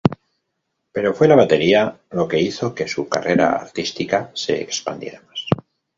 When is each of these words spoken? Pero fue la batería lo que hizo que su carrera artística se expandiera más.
Pero 0.91 1.13
fue 1.13 1.27
la 1.27 1.35
batería 1.35 1.95
lo 2.09 2.27
que 2.27 2.39
hizo 2.41 2.73
que 2.73 2.87
su 2.87 3.07
carrera 3.07 3.51
artística 3.55 4.31
se 4.33 4.59
expandiera 4.59 5.21
más. 5.21 5.45